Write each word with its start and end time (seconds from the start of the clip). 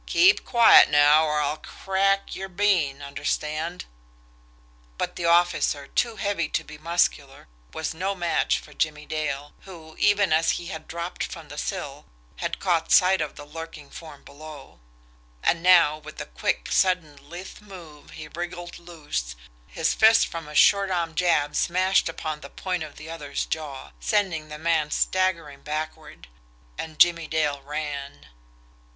"Keep 0.07 0.43
quiet 0.43 0.89
now, 0.89 1.27
or 1.27 1.39
I'll 1.41 1.57
crack 1.57 2.35
your 2.35 2.49
bean 2.49 3.03
understand!" 3.03 3.85
But 4.97 5.15
the 5.15 5.25
officer, 5.25 5.85
too 5.85 6.15
heavy 6.15 6.49
to 6.49 6.63
be 6.63 6.79
muscular, 6.79 7.47
was 7.71 7.93
no 7.93 8.15
match 8.15 8.57
for 8.57 8.73
Jimmie 8.73 9.05
Dale, 9.05 9.53
who, 9.61 9.95
even 9.99 10.33
as 10.33 10.53
he 10.57 10.69
had 10.73 10.87
dropped 10.87 11.23
from 11.23 11.49
the 11.49 11.57
sill, 11.59 12.07
had 12.37 12.57
caught 12.57 12.91
sight 12.91 13.21
of 13.21 13.35
the 13.35 13.45
lurking 13.45 13.91
form 13.91 14.23
below; 14.23 14.79
and 15.43 15.61
now, 15.61 15.99
with 15.99 16.19
a 16.19 16.25
quick, 16.25 16.71
sudden, 16.71 17.29
lithe 17.29 17.61
movement 17.61 18.17
he 18.17 18.27
wriggled 18.27 18.79
loose, 18.79 19.35
his 19.67 19.93
fist 19.93 20.25
from 20.25 20.47
a 20.47 20.55
short 20.55 20.89
arm 20.89 21.13
jab 21.13 21.55
smashed 21.55 22.09
upon 22.09 22.39
the 22.39 22.49
point 22.49 22.81
of 22.81 22.95
the 22.95 23.07
other's 23.11 23.45
jaw, 23.45 23.91
sending 23.99 24.49
the 24.49 24.57
man 24.57 24.89
staggering 24.89 25.61
backward 25.61 26.27
and 26.75 26.97
Jimmie 26.97 27.27
Dale 27.27 27.61
ran. 27.61 28.25